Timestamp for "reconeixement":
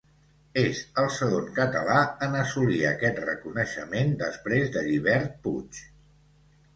3.25-4.15